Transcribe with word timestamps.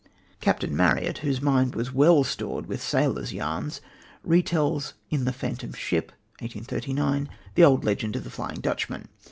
Captain 0.39 0.75
Marryat, 0.75 1.19
whose 1.19 1.43
mind 1.43 1.75
was 1.75 1.93
well 1.93 2.23
stored 2.23 2.65
with 2.65 2.81
sailors' 2.81 3.33
yarns, 3.33 3.81
retells 4.27 4.93
in 5.11 5.25
The 5.25 5.31
Phantom 5.31 5.73
Ship 5.73 6.11
(1839) 6.39 7.29
the 7.53 7.63
old 7.63 7.83
legend 7.85 8.15
of 8.15 8.23
the 8.23 8.31
Flying 8.31 8.61
Dutchman. 8.61 9.09